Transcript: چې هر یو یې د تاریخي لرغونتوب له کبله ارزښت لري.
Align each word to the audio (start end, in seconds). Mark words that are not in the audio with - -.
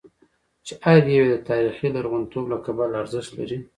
چې 0.65 0.73
هر 0.85 1.01
یو 1.15 1.25
یې 1.27 1.31
د 1.33 1.37
تاریخي 1.49 1.87
لرغونتوب 1.95 2.45
له 2.51 2.57
کبله 2.65 2.95
ارزښت 3.03 3.31
لري. 3.39 3.57